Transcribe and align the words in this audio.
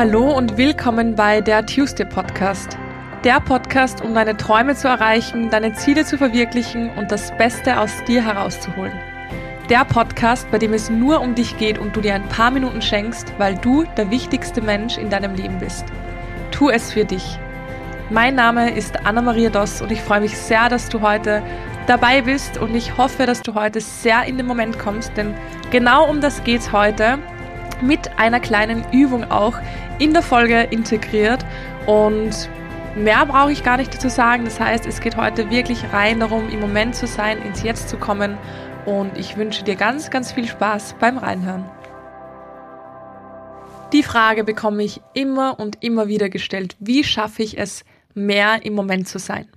Hallo 0.00 0.34
und 0.34 0.56
willkommen 0.56 1.14
bei 1.14 1.42
der 1.42 1.66
Tuesday 1.66 2.06
Podcast. 2.06 2.78
Der 3.22 3.38
Podcast, 3.38 4.00
um 4.00 4.14
deine 4.14 4.34
Träume 4.34 4.74
zu 4.74 4.88
erreichen, 4.88 5.50
deine 5.50 5.74
Ziele 5.74 6.06
zu 6.06 6.16
verwirklichen 6.16 6.88
und 6.96 7.12
das 7.12 7.36
Beste 7.36 7.78
aus 7.78 7.92
dir 8.08 8.24
herauszuholen. 8.24 8.94
Der 9.68 9.84
Podcast, 9.84 10.50
bei 10.50 10.56
dem 10.56 10.72
es 10.72 10.88
nur 10.88 11.20
um 11.20 11.34
dich 11.34 11.58
geht 11.58 11.76
und 11.76 11.94
du 11.94 12.00
dir 12.00 12.14
ein 12.14 12.26
paar 12.30 12.50
Minuten 12.50 12.80
schenkst, 12.80 13.34
weil 13.36 13.58
du 13.58 13.84
der 13.98 14.10
wichtigste 14.10 14.62
Mensch 14.62 14.96
in 14.96 15.10
deinem 15.10 15.34
Leben 15.34 15.58
bist. 15.58 15.84
Tu 16.50 16.70
es 16.70 16.94
für 16.94 17.04
dich. 17.04 17.38
Mein 18.08 18.36
Name 18.36 18.70
ist 18.70 19.04
Anna-Maria 19.04 19.50
Doss 19.50 19.82
und 19.82 19.92
ich 19.92 20.00
freue 20.00 20.22
mich 20.22 20.34
sehr, 20.34 20.70
dass 20.70 20.88
du 20.88 21.02
heute 21.02 21.42
dabei 21.86 22.22
bist 22.22 22.56
und 22.56 22.74
ich 22.74 22.96
hoffe, 22.96 23.26
dass 23.26 23.42
du 23.42 23.52
heute 23.52 23.82
sehr 23.82 24.24
in 24.24 24.38
den 24.38 24.46
Moment 24.46 24.78
kommst, 24.78 25.14
denn 25.18 25.34
genau 25.70 26.08
um 26.08 26.22
das 26.22 26.42
geht 26.42 26.62
es 26.62 26.72
heute 26.72 27.18
mit 27.82 28.18
einer 28.18 28.40
kleinen 28.40 28.84
Übung 28.92 29.30
auch 29.30 29.54
in 30.00 30.12
der 30.14 30.22
Folge 30.22 30.62
integriert 30.62 31.44
und 31.86 32.48
mehr 32.96 33.24
brauche 33.26 33.52
ich 33.52 33.62
gar 33.62 33.76
nicht 33.76 33.94
dazu 33.94 34.08
sagen. 34.08 34.44
Das 34.44 34.58
heißt, 34.58 34.86
es 34.86 35.00
geht 35.00 35.16
heute 35.16 35.50
wirklich 35.50 35.92
rein 35.92 36.18
darum, 36.18 36.48
im 36.48 36.58
Moment 36.58 36.96
zu 36.96 37.06
sein, 37.06 37.40
ins 37.42 37.62
Jetzt 37.62 37.88
zu 37.88 37.98
kommen 37.98 38.36
und 38.86 39.16
ich 39.16 39.36
wünsche 39.36 39.62
dir 39.62 39.76
ganz, 39.76 40.10
ganz 40.10 40.32
viel 40.32 40.48
Spaß 40.48 40.96
beim 40.98 41.18
Reinhören. 41.18 41.64
Die 43.92 44.02
Frage 44.02 44.42
bekomme 44.42 44.82
ich 44.82 45.00
immer 45.14 45.58
und 45.60 45.82
immer 45.82 46.08
wieder 46.08 46.30
gestellt. 46.30 46.76
Wie 46.80 47.04
schaffe 47.04 47.42
ich 47.42 47.58
es, 47.58 47.84
mehr 48.14 48.64
im 48.64 48.74
Moment 48.74 49.06
zu 49.06 49.18
sein? 49.18 49.48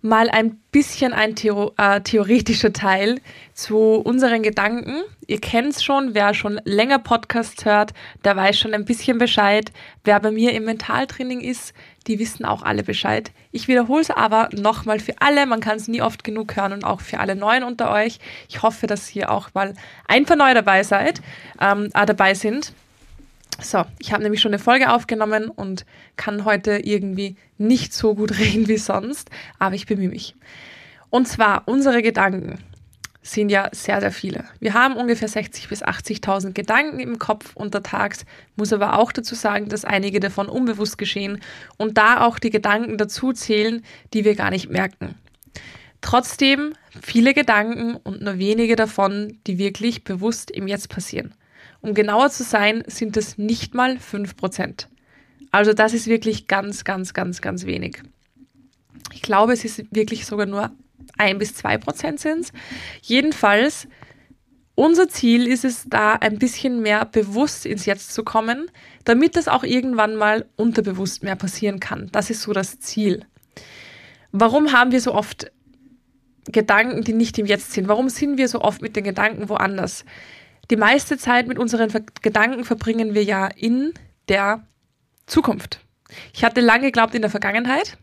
Mal 0.00 0.30
ein 0.30 0.60
bisschen 0.70 1.12
ein 1.12 1.34
Theo 1.34 1.72
äh, 1.76 2.00
theoretischer 2.00 2.72
Teil 2.72 3.20
zu 3.52 3.76
unseren 3.76 4.42
Gedanken. 4.42 5.02
Ihr 5.26 5.40
kennt 5.40 5.74
es 5.74 5.82
schon, 5.82 6.14
wer 6.14 6.34
schon 6.34 6.60
länger 6.64 6.98
Podcasts 6.98 7.64
hört, 7.64 7.92
der 8.24 8.36
weiß 8.36 8.58
schon 8.58 8.74
ein 8.74 8.84
bisschen 8.84 9.18
Bescheid. 9.18 9.72
Wer 10.04 10.20
bei 10.20 10.30
mir 10.30 10.52
im 10.52 10.64
Mentaltraining 10.64 11.40
ist, 11.40 11.74
die 12.06 12.18
wissen 12.18 12.44
auch 12.44 12.62
alle 12.62 12.82
Bescheid. 12.82 13.32
Ich 13.50 13.68
wiederhole 13.68 14.02
es 14.02 14.10
aber 14.10 14.48
nochmal 14.52 15.00
für 15.00 15.14
alle. 15.20 15.46
Man 15.46 15.60
kann 15.60 15.76
es 15.76 15.88
nie 15.88 16.00
oft 16.00 16.24
genug 16.24 16.56
hören 16.56 16.72
und 16.72 16.84
auch 16.84 17.00
für 17.00 17.20
alle 17.20 17.36
Neuen 17.36 17.64
unter 17.64 17.90
euch. 17.90 18.18
Ich 18.48 18.62
hoffe, 18.62 18.86
dass 18.86 19.08
hier 19.08 19.30
auch 19.30 19.52
mal 19.54 19.74
ein 20.06 20.24
paar 20.24 20.36
Neue 20.36 20.54
dabei 20.54 20.82
seid, 20.82 21.20
ähm, 21.60 21.90
äh, 21.94 22.06
dabei 22.06 22.34
sind. 22.34 22.72
So, 23.60 23.84
ich 23.98 24.12
habe 24.12 24.22
nämlich 24.22 24.40
schon 24.40 24.52
eine 24.52 24.60
Folge 24.60 24.92
aufgenommen 24.92 25.50
und 25.50 25.84
kann 26.16 26.44
heute 26.44 26.78
irgendwie 26.78 27.36
nicht 27.56 27.92
so 27.92 28.14
gut 28.14 28.38
reden 28.38 28.68
wie 28.68 28.78
sonst, 28.78 29.30
aber 29.58 29.74
ich 29.74 29.86
bemühe 29.86 30.08
mich. 30.08 30.36
Und 31.10 31.26
zwar, 31.26 31.66
unsere 31.66 32.02
Gedanken 32.02 32.58
sind 33.22 33.50
ja 33.50 33.68
sehr, 33.72 34.00
sehr 34.00 34.12
viele. 34.12 34.44
Wir 34.60 34.74
haben 34.74 34.96
ungefähr 34.96 35.28
60.000 35.28 35.68
bis 35.68 35.82
80.000 35.82 36.52
Gedanken 36.52 37.00
im 37.00 37.18
Kopf 37.18 37.54
untertags, 37.56 38.24
muss 38.56 38.72
aber 38.72 38.98
auch 38.98 39.12
dazu 39.12 39.34
sagen, 39.34 39.68
dass 39.68 39.84
einige 39.84 40.20
davon 40.20 40.48
unbewusst 40.48 40.96
geschehen 40.96 41.40
und 41.76 41.98
da 41.98 42.24
auch 42.24 42.38
die 42.38 42.50
Gedanken 42.50 42.96
dazu 42.96 43.32
zählen, 43.32 43.84
die 44.14 44.24
wir 44.24 44.34
gar 44.34 44.50
nicht 44.50 44.70
merken. 44.70 45.14
Trotzdem 46.00 46.74
viele 47.02 47.34
Gedanken 47.34 47.96
und 47.96 48.22
nur 48.22 48.38
wenige 48.38 48.76
davon, 48.76 49.38
die 49.46 49.58
wirklich 49.58 50.04
bewusst 50.04 50.50
im 50.50 50.68
Jetzt 50.68 50.88
passieren. 50.88 51.34
Um 51.80 51.94
genauer 51.94 52.30
zu 52.30 52.42
sein, 52.42 52.82
sind 52.86 53.16
es 53.16 53.38
nicht 53.38 53.74
mal 53.74 53.96
5%. 53.96 54.86
Also 55.50 55.72
das 55.72 55.94
ist 55.94 56.06
wirklich 56.06 56.46
ganz, 56.46 56.84
ganz, 56.84 57.14
ganz, 57.14 57.40
ganz 57.40 57.64
wenig. 57.66 58.02
Ich 59.12 59.22
glaube, 59.22 59.52
es 59.52 59.64
ist 59.64 59.84
wirklich 59.94 60.26
sogar 60.26 60.46
nur 60.46 60.70
ein 61.16 61.38
bis 61.38 61.54
zwei 61.54 61.78
Prozent 61.78 62.20
sind 62.20 62.52
Jedenfalls, 63.02 63.88
unser 64.74 65.08
Ziel 65.08 65.48
ist 65.48 65.64
es, 65.64 65.86
da 65.88 66.14
ein 66.14 66.38
bisschen 66.38 66.82
mehr 66.82 67.04
bewusst 67.04 67.66
ins 67.66 67.86
Jetzt 67.86 68.14
zu 68.14 68.22
kommen, 68.22 68.70
damit 69.04 69.34
das 69.34 69.48
auch 69.48 69.64
irgendwann 69.64 70.14
mal 70.14 70.46
unterbewusst 70.56 71.24
mehr 71.24 71.34
passieren 71.34 71.80
kann. 71.80 72.08
Das 72.12 72.30
ist 72.30 72.42
so 72.42 72.52
das 72.52 72.78
Ziel. 72.78 73.24
Warum 74.30 74.72
haben 74.72 74.92
wir 74.92 75.00
so 75.00 75.14
oft 75.14 75.50
Gedanken, 76.44 77.02
die 77.02 77.12
nicht 77.12 77.38
im 77.38 77.46
Jetzt 77.46 77.72
sind? 77.72 77.88
Warum 77.88 78.08
sind 78.08 78.38
wir 78.38 78.48
so 78.48 78.60
oft 78.60 78.80
mit 78.80 78.94
den 78.94 79.04
Gedanken 79.04 79.48
woanders? 79.48 80.04
Die 80.70 80.76
meiste 80.76 81.18
Zeit 81.18 81.46
mit 81.46 81.58
unseren 81.58 81.90
Gedanken 82.22 82.64
verbringen 82.64 83.14
wir 83.14 83.24
ja 83.24 83.46
in 83.46 83.94
der 84.28 84.62
Zukunft. 85.26 85.80
Ich 86.32 86.44
hatte 86.44 86.60
lange 86.60 86.86
geglaubt 86.86 87.14
in 87.14 87.22
der 87.22 87.30
Vergangenheit 87.30 87.98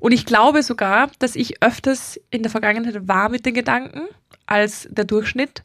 und 0.00 0.12
ich 0.12 0.26
glaube 0.26 0.62
sogar, 0.62 1.10
dass 1.18 1.36
ich 1.36 1.62
öfters 1.62 2.20
in 2.30 2.42
der 2.42 2.50
Vergangenheit 2.50 3.08
war 3.08 3.28
mit 3.28 3.46
den 3.46 3.54
Gedanken 3.54 4.02
als 4.46 4.88
der 4.90 5.04
Durchschnitt. 5.04 5.62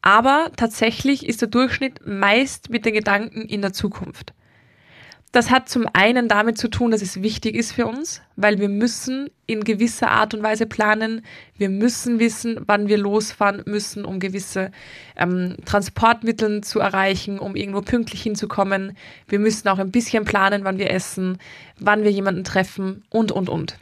Aber 0.00 0.52
tatsächlich 0.56 1.26
ist 1.26 1.40
der 1.40 1.48
Durchschnitt 1.48 2.06
meist 2.06 2.70
mit 2.70 2.84
den 2.84 2.94
Gedanken 2.94 3.42
in 3.42 3.62
der 3.62 3.72
Zukunft. 3.72 4.32
Das 5.30 5.50
hat 5.50 5.68
zum 5.68 5.86
einen 5.92 6.26
damit 6.26 6.56
zu 6.56 6.68
tun, 6.68 6.90
dass 6.90 7.02
es 7.02 7.20
wichtig 7.20 7.54
ist 7.54 7.72
für 7.72 7.86
uns, 7.86 8.22
weil 8.36 8.58
wir 8.58 8.70
müssen 8.70 9.28
in 9.46 9.62
gewisser 9.62 10.10
Art 10.10 10.32
und 10.32 10.42
Weise 10.42 10.64
planen. 10.64 11.22
Wir 11.58 11.68
müssen 11.68 12.18
wissen, 12.18 12.60
wann 12.66 12.88
wir 12.88 12.96
losfahren 12.96 13.62
müssen, 13.66 14.06
um 14.06 14.20
gewisse 14.20 14.70
ähm, 15.16 15.56
Transportmittel 15.66 16.62
zu 16.62 16.80
erreichen, 16.80 17.38
um 17.38 17.56
irgendwo 17.56 17.82
pünktlich 17.82 18.22
hinzukommen. 18.22 18.96
Wir 19.26 19.38
müssen 19.38 19.68
auch 19.68 19.78
ein 19.78 19.90
bisschen 19.90 20.24
planen, 20.24 20.64
wann 20.64 20.78
wir 20.78 20.90
essen, 20.90 21.36
wann 21.78 22.04
wir 22.04 22.10
jemanden 22.10 22.44
treffen 22.44 23.04
und, 23.10 23.30
und, 23.30 23.50
und. 23.50 23.76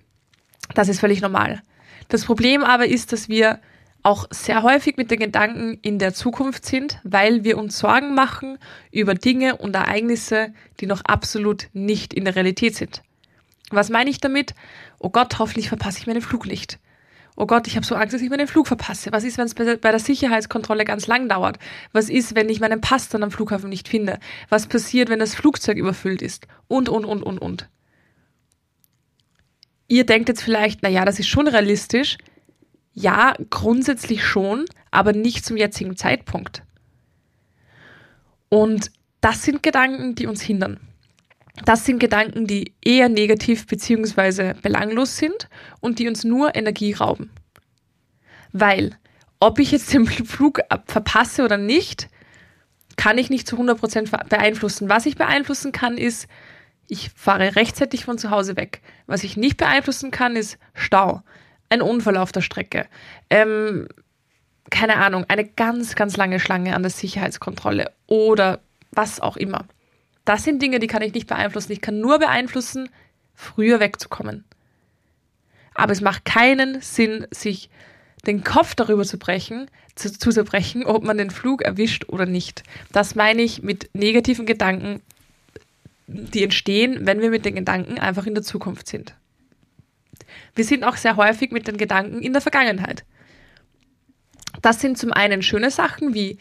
Das 0.75 0.89
ist 0.89 0.99
völlig 0.99 1.21
normal. 1.21 1.63
Das 2.09 2.25
Problem 2.25 2.65
aber 2.65 2.87
ist, 2.87 3.13
dass 3.13 3.29
wir 3.29 3.61
auch 4.07 4.29
sehr 4.31 4.63
häufig 4.63 4.97
mit 4.97 5.11
den 5.11 5.19
Gedanken 5.19 5.79
in 5.83 5.99
der 5.99 6.15
Zukunft 6.15 6.65
sind, 6.65 7.01
weil 7.03 7.43
wir 7.43 7.59
uns 7.59 7.77
Sorgen 7.77 8.15
machen 8.15 8.57
über 8.93 9.15
Dinge 9.15 9.57
und 9.57 9.75
Ereignisse, 9.75 10.55
die 10.79 10.87
noch 10.87 11.01
absolut 11.05 11.67
nicht 11.73 12.15
in 12.15 12.25
der 12.25 12.37
Realität 12.37 12.77
sind. 12.77 13.03
Was 13.71 13.91
meine 13.91 14.09
ich 14.09 14.21
damit? 14.21 14.55
Oh 15.01 15.11
Gott, 15.11 15.41
hoffentlich 15.41 15.69
verpasse 15.69 15.99
ich 15.99 16.07
meinen 16.07 16.23
Flug 16.23 16.47
nicht. 16.47 16.79
Oh 17.35 17.47
Gott, 17.47 17.67
ich 17.67 17.75
habe 17.75 17.85
so 17.85 17.97
Angst, 17.97 18.15
dass 18.15 18.23
ich 18.23 18.31
meinen 18.31 18.47
Flug 18.47 18.69
verpasse. 18.69 19.11
Was 19.11 19.25
ist, 19.25 19.39
wenn 19.39 19.47
es 19.47 19.55
bei 19.55 19.91
der 19.91 19.99
Sicherheitskontrolle 19.99 20.85
ganz 20.85 21.09
lang 21.09 21.29
dauert? 21.29 21.59
Was 21.93 22.09
ist, 22.09 22.37
wenn 22.37 22.49
ich 22.49 22.61
meinen 22.61 22.81
Pass 22.81 23.09
dann 23.09 23.25
am 23.25 23.33
Flughafen 23.33 23.69
nicht 23.69 23.89
finde? 23.89 24.21
Was 24.49 24.69
passiert, 24.69 25.09
wenn 25.09 25.19
das 25.19 25.35
Flugzeug 25.35 25.79
überfüllt 25.79 26.23
ist? 26.23 26.47
Und, 26.69 26.89
und, 26.89 27.05
und, 27.05 27.25
und, 27.25 27.39
und. 27.39 27.69
Ihr 29.89 30.07
denkt 30.07 30.29
jetzt 30.29 30.43
vielleicht, 30.43 30.81
na 30.83 30.89
ja, 30.89 31.05
das 31.05 31.19
ist 31.19 31.27
schon 31.27 31.49
realistisch. 31.49 32.19
Ja, 32.99 33.35
grundsätzlich 33.51 34.25
schon, 34.25 34.65
aber 34.91 35.13
nicht 35.13 35.45
zum 35.45 35.59
jetzigen 35.59 35.99
Zeitpunkt. 35.99 36.63
Und 38.49 38.91
das 39.21 39.43
sind 39.43 39.63
Gedanken, 39.63 40.15
die 40.15 40.27
uns 40.27 40.41
hindern. 40.41 40.81
Das 41.67 41.85
sind 41.85 41.99
Gedanken, 41.99 42.47
die 42.47 42.73
eher 42.83 43.11
negativ 43.11 43.67
bzw. 43.67 44.55
belanglos 44.55 45.19
sind 45.19 45.51
und 45.81 45.99
die 45.99 46.09
uns 46.09 46.25
nur 46.25 46.57
Energie 46.57 46.95
rauben. 46.95 47.31
Weil, 48.53 48.97
ob 49.41 49.59
ich 49.59 49.73
jetzt 49.73 49.93
den 49.93 50.07
Flug 50.07 50.61
verpasse 50.87 51.45
oder 51.45 51.59
nicht, 51.59 52.09
kann 52.97 53.19
ich 53.19 53.29
nicht 53.29 53.47
zu 53.47 53.57
100% 53.61 54.29
beeinflussen. 54.31 54.89
Was 54.89 55.05
ich 55.05 55.17
beeinflussen 55.17 55.71
kann, 55.71 55.99
ist, 55.99 56.29
ich 56.89 57.11
fahre 57.11 57.57
rechtzeitig 57.57 58.07
von 58.07 58.17
zu 58.17 58.31
Hause 58.31 58.57
weg. 58.57 58.81
Was 59.05 59.23
ich 59.23 59.37
nicht 59.37 59.59
beeinflussen 59.59 60.11
kann, 60.11 60.35
ist 60.35 60.57
Stau 60.73 61.23
ein 61.69 61.83
Unfall 61.83 62.17
auf 62.17 62.33
der 62.33 62.41
Strecke, 62.43 62.87
ähm, 63.31 63.89
keine 64.71 64.97
Ahnung, 64.97 65.25
eine 65.29 65.45
ganz, 65.45 65.95
ganz 65.95 66.17
lange 66.17 66.41
Schlange 66.41 66.75
an 66.75 66.83
der 66.83 66.91
Sicherheitskontrolle 66.91 67.93
oder 68.07 68.61
was 68.91 69.21
auch 69.21 69.37
immer. 69.37 69.65
Das 70.25 70.43
sind 70.43 70.61
Dinge, 70.61 70.81
die 70.81 70.89
kann 70.89 71.03
ich 71.03 71.15
nicht 71.15 71.29
beeinflussen. 71.29 71.73
Ich 71.73 71.81
kann 71.81 72.01
nur 72.01 72.19
beeinflussen, 72.19 72.89
früher 73.35 73.79
wegzukommen. 73.79 74.45
Aber 75.75 75.93
es 75.93 76.01
macht 76.01 76.25
keinen 76.25 76.81
Sinn, 76.81 77.27
sich 77.31 77.71
den 78.27 78.43
Kopf 78.43 78.75
darüber 78.75 79.05
zu 79.05 79.19
brechen, 79.19 79.71
zu, 79.95 80.11
zu 80.11 80.31
zerbrechen, 80.31 80.85
ob 80.85 81.05
man 81.05 81.19
den 81.19 81.31
Flug 81.31 81.63
erwischt 81.63 82.07
oder 82.09 82.27
nicht. 82.27 82.65
Das 82.93 83.15
meine 83.15 83.43
ich 83.43 83.63
mit 83.63 83.91
negativen 83.95 84.47
Gedanken, 84.47 85.01
die 86.09 86.43
entstehen, 86.43 87.07
wenn 87.07 87.21
wir 87.21 87.31
mit 87.31 87.45
den 87.45 87.55
Gedanken 87.55 87.99
einfach 87.99 88.27
in 88.27 88.35
der 88.35 88.43
Zukunft 88.43 88.89
sind. 88.89 89.15
Wir 90.55 90.65
sind 90.65 90.85
auch 90.85 90.97
sehr 90.97 91.17
häufig 91.17 91.51
mit 91.51 91.67
den 91.67 91.77
Gedanken 91.77 92.23
in 92.23 92.33
der 92.33 92.43
Vergangenheit. 92.43 93.05
Das 94.63 94.81
sind 94.81 94.99
zum 94.99 95.13
einen 95.13 95.43
schöne 95.43 95.71
Sachen 95.71 96.15
wie 96.15 96.39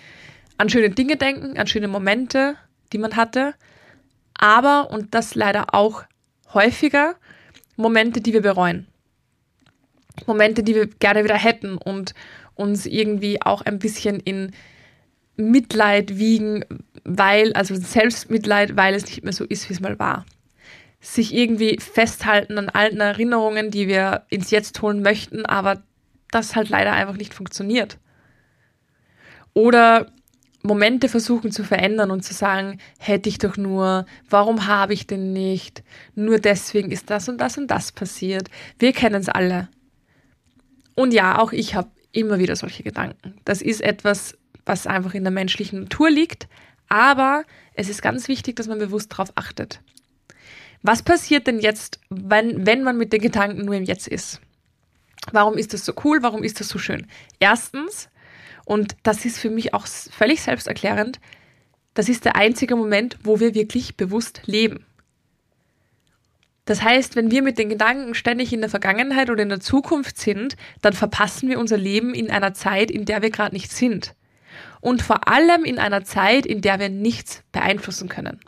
an 0.57 0.69
schöne 0.69 0.89
Dinge 0.89 1.17
denken, 1.17 1.57
an 1.57 1.67
schöne 1.67 1.87
Momente, 1.87 2.55
die 2.93 2.97
man 2.97 3.15
hatte, 3.15 3.55
aber, 4.37 4.91
und 4.91 5.13
das 5.13 5.35
leider 5.35 5.73
auch 5.73 6.03
häufiger, 6.53 7.15
Momente, 7.75 8.21
die 8.21 8.33
wir 8.33 8.41
bereuen. 8.41 8.87
Momente, 10.27 10.63
die 10.63 10.75
wir 10.75 10.87
gerne 10.87 11.23
wieder 11.23 11.37
hätten 11.37 11.77
und 11.77 12.13
uns 12.55 12.85
irgendwie 12.85 13.41
auch 13.41 13.61
ein 13.63 13.79
bisschen 13.79 14.19
in 14.21 14.51
Mitleid 15.35 16.17
wiegen, 16.17 16.63
weil, 17.03 17.51
also 17.53 17.75
Selbstmitleid, 17.75 18.77
weil 18.77 18.93
es 18.93 19.05
nicht 19.05 19.23
mehr 19.23 19.33
so 19.33 19.43
ist, 19.43 19.69
wie 19.69 19.73
es 19.73 19.81
mal 19.81 19.99
war 19.99 20.25
sich 21.05 21.33
irgendwie 21.33 21.77
festhalten 21.79 22.57
an 22.57 22.69
alten 22.69 22.99
Erinnerungen, 22.99 23.69
die 23.69 23.87
wir 23.87 24.23
ins 24.29 24.49
Jetzt 24.49 24.81
holen 24.81 25.01
möchten, 25.01 25.45
aber 25.45 25.83
das 26.31 26.55
halt 26.55 26.69
leider 26.69 26.93
einfach 26.93 27.15
nicht 27.15 27.33
funktioniert. 27.33 27.99
Oder 29.53 30.07
Momente 30.63 31.07
versuchen 31.07 31.51
zu 31.51 31.63
verändern 31.63 32.09
und 32.09 32.23
zu 32.23 32.33
sagen, 32.33 32.79
hätte 32.97 33.29
ich 33.29 33.37
doch 33.37 33.55
nur, 33.55 34.05
warum 34.29 34.65
habe 34.65 34.93
ich 34.93 35.05
denn 35.05 35.31
nicht? 35.31 35.83
Nur 36.15 36.39
deswegen 36.39 36.91
ist 36.91 37.09
das 37.11 37.29
und 37.29 37.37
das 37.37 37.57
und 37.57 37.67
das 37.67 37.91
passiert. 37.91 38.49
Wir 38.79 38.91
kennen 38.91 39.21
es 39.21 39.29
alle. 39.29 39.69
Und 40.95 41.13
ja, 41.13 41.37
auch 41.37 41.51
ich 41.51 41.75
habe 41.75 41.89
immer 42.11 42.39
wieder 42.39 42.55
solche 42.55 42.81
Gedanken. 42.81 43.35
Das 43.45 43.61
ist 43.61 43.81
etwas, 43.81 44.37
was 44.65 44.87
einfach 44.87 45.13
in 45.13 45.23
der 45.23 45.31
menschlichen 45.31 45.81
Natur 45.81 46.09
liegt, 46.09 46.47
aber 46.89 47.43
es 47.75 47.89
ist 47.89 48.01
ganz 48.01 48.27
wichtig, 48.27 48.55
dass 48.55 48.67
man 48.67 48.79
bewusst 48.79 49.11
darauf 49.11 49.31
achtet. 49.35 49.81
Was 50.87 51.01
passiert 51.01 51.47
denn 51.47 51.57
jetzt, 51.57 51.99
wenn, 52.11 52.67
wenn 52.67 52.83
man 52.83 52.95
mit 52.95 53.11
den 53.11 53.19
Gedanken 53.19 53.65
nur 53.65 53.73
im 53.73 53.85
Jetzt 53.85 54.07
ist? 54.07 54.39
Warum 55.31 55.57
ist 55.57 55.73
das 55.73 55.83
so 55.83 55.93
cool? 56.03 56.21
Warum 56.21 56.43
ist 56.43 56.59
das 56.59 56.67
so 56.67 56.77
schön? 56.77 57.07
Erstens, 57.39 58.07
und 58.65 58.95
das 59.01 59.25
ist 59.25 59.39
für 59.39 59.49
mich 59.49 59.73
auch 59.73 59.87
völlig 59.87 60.43
selbsterklärend, 60.43 61.19
das 61.95 62.07
ist 62.07 62.23
der 62.23 62.35
einzige 62.35 62.75
Moment, 62.75 63.17
wo 63.23 63.39
wir 63.39 63.55
wirklich 63.55 63.97
bewusst 63.97 64.43
leben. 64.45 64.85
Das 66.65 66.83
heißt, 66.83 67.15
wenn 67.15 67.31
wir 67.31 67.41
mit 67.41 67.57
den 67.57 67.69
Gedanken 67.69 68.13
ständig 68.13 68.53
in 68.53 68.61
der 68.61 68.69
Vergangenheit 68.69 69.31
oder 69.31 69.41
in 69.41 69.49
der 69.49 69.61
Zukunft 69.61 70.19
sind, 70.19 70.55
dann 70.83 70.93
verpassen 70.93 71.49
wir 71.49 71.57
unser 71.57 71.77
Leben 71.77 72.13
in 72.13 72.29
einer 72.29 72.53
Zeit, 72.53 72.91
in 72.91 73.05
der 73.05 73.23
wir 73.23 73.31
gerade 73.31 73.55
nicht 73.55 73.71
sind. 73.71 74.13
Und 74.81 75.01
vor 75.01 75.27
allem 75.27 75.63
in 75.63 75.79
einer 75.79 76.03
Zeit, 76.03 76.45
in 76.45 76.61
der 76.61 76.79
wir 76.79 76.89
nichts 76.89 77.41
beeinflussen 77.51 78.07
können. 78.07 78.39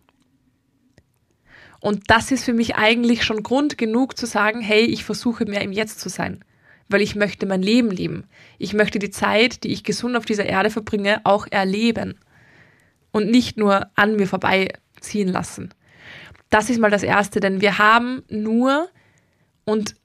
Und 1.79 2.09
das 2.09 2.31
ist 2.31 2.43
für 2.43 2.53
mich 2.53 2.75
eigentlich 2.75 3.23
schon 3.23 3.43
Grund 3.43 3.77
genug 3.77 4.17
zu 4.17 4.25
sagen, 4.25 4.61
hey, 4.61 4.85
ich 4.85 5.03
versuche 5.03 5.45
mehr 5.45 5.61
im 5.61 5.71
Jetzt 5.71 5.99
zu 5.99 6.09
sein 6.09 6.43
weil 6.89 7.01
ich 7.01 7.15
möchte 7.15 7.45
mein 7.45 7.61
Leben 7.61 7.91
leben. 7.91 8.25
Ich 8.57 8.73
möchte 8.73 8.99
die 8.99 9.09
Zeit, 9.09 9.63
die 9.63 9.71
ich 9.71 9.83
gesund 9.83 10.15
auf 10.15 10.25
dieser 10.25 10.45
Erde 10.45 10.69
verbringe, 10.69 11.21
auch 11.25 11.47
erleben 11.49 12.17
und 13.11 13.29
nicht 13.29 13.57
nur 13.57 13.87
an 13.95 14.15
mir 14.15 14.27
vorbeiziehen 14.27 15.27
lassen. 15.27 15.73
Das 16.49 16.69
ist 16.69 16.79
mal 16.79 16.91
das 16.91 17.03
Erste, 17.03 17.39
denn 17.39 17.61
wir 17.61 17.77
haben 17.77 18.23
nur, 18.29 18.89
und 19.65 19.95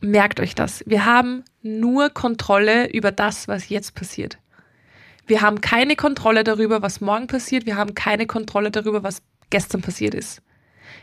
merkt 0.00 0.38
euch 0.40 0.54
das, 0.54 0.84
wir 0.86 1.04
haben 1.04 1.44
nur 1.62 2.10
Kontrolle 2.10 2.88
über 2.92 3.10
das, 3.10 3.48
was 3.48 3.68
jetzt 3.68 3.94
passiert. 3.94 4.38
Wir 5.26 5.40
haben 5.40 5.60
keine 5.60 5.96
Kontrolle 5.96 6.44
darüber, 6.44 6.82
was 6.82 7.00
morgen 7.00 7.26
passiert. 7.26 7.66
Wir 7.66 7.76
haben 7.76 7.94
keine 7.94 8.26
Kontrolle 8.26 8.70
darüber, 8.70 9.02
was 9.02 9.22
gestern 9.50 9.82
passiert 9.82 10.14
ist. 10.14 10.40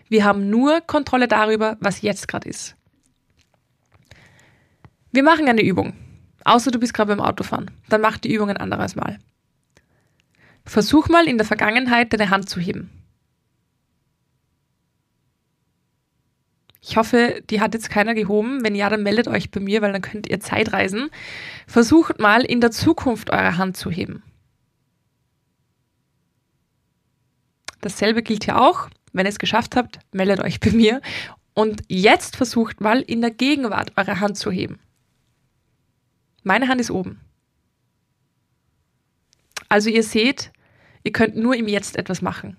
Wir 0.10 0.24
haben 0.24 0.50
nur 0.50 0.82
Kontrolle 0.82 1.28
darüber, 1.28 1.78
was 1.80 2.02
jetzt 2.02 2.28
gerade 2.28 2.50
ist. 2.50 2.76
Wir 5.12 5.24
machen 5.24 5.48
eine 5.48 5.64
Übung. 5.64 5.94
Außer 6.44 6.72
du 6.72 6.80
bist 6.80 6.94
gerade 6.94 7.16
beim 7.16 7.26
Autofahren. 7.26 7.72
Dann 7.90 8.02
mach 8.02 8.18
die 8.18 8.34
Übung 8.34 8.50
ein 8.50 8.58
anderes 8.58 8.96
Mal. 8.96 9.20
Versuch 10.66 11.10
mal 11.10 11.28
in 11.28 11.38
der 11.38 11.48
Vergangenheit 11.48 12.14
deine 12.14 12.30
Hand 12.30 12.50
zu 12.50 12.60
heben. 12.60 12.90
Ich 16.82 16.98
hoffe, 16.98 17.42
die 17.50 17.62
hat 17.62 17.74
jetzt 17.74 17.90
keiner 17.90 18.14
gehoben. 18.14 18.64
Wenn 18.64 18.76
ja, 18.76 18.90
dann 18.90 19.04
meldet 19.04 19.28
euch 19.30 19.52
bei 19.52 19.62
mir, 19.62 19.82
weil 19.82 19.94
dann 19.94 20.02
könnt 20.02 20.28
ihr 20.28 20.42
Zeit 20.42 20.74
reisen. 20.74 21.10
Versucht 21.66 22.20
mal 22.20 22.44
in 22.44 22.60
der 22.60 22.72
Zukunft 22.72 23.30
eure 23.30 23.58
Hand 23.58 23.78
zu 23.78 23.90
heben. 23.90 24.22
Dasselbe 27.80 28.22
gilt 28.22 28.46
hier 28.46 28.60
auch. 28.60 28.90
Wenn 29.14 29.26
ihr 29.26 29.30
es 29.30 29.40
geschafft 29.40 29.76
habt, 29.76 30.00
meldet 30.12 30.40
euch 30.42 30.60
bei 30.60 30.72
mir. 30.72 31.02
Und 31.54 31.84
jetzt 31.88 32.36
versucht 32.36 32.82
mal 32.82 33.02
in 33.02 33.22
der 33.22 33.32
Gegenwart 33.32 33.94
eure 33.96 34.20
Hand 34.20 34.38
zu 34.38 34.52
heben. 34.52 34.80
Meine 36.44 36.68
Hand 36.68 36.82
ist 36.82 36.92
oben. 36.92 37.22
Also 39.70 39.90
ihr 39.90 40.04
seht, 40.04 40.52
ihr 41.04 41.14
könnt 41.14 41.36
nur 41.38 41.56
im 41.56 41.68
Jetzt 41.68 41.96
etwas 41.96 42.22
machen. 42.22 42.58